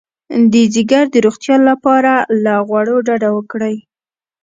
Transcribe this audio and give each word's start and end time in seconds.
د 0.51 0.53
ځیګر 0.73 1.03
د 1.11 1.15
روغتیا 1.25 1.55
لپاره 1.69 2.13
له 2.43 2.53
غوړو 2.67 2.95
ډډه 3.07 3.29
وکړئ 3.37 3.75